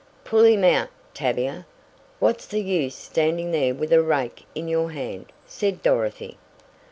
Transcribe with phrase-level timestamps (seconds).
[0.23, 1.67] "Pull him out, Tavia!
[2.17, 6.39] What's the use standing there with a rake in your hand," said Dorothy.